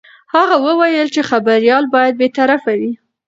هغه 0.35 0.55
وویل 0.67 1.07
چې 1.15 1.21
خبریال 1.29 1.83
باید 1.95 2.13
بې 2.19 2.27
طرفه 2.37 2.73
وي. 2.79 2.91